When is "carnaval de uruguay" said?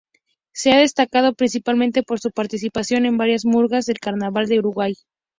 3.99-4.95